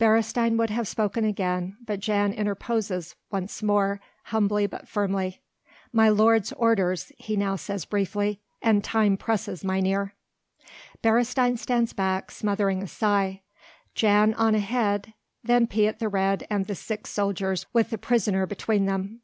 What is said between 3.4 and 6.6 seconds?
more, humbly but firmly. "My lord's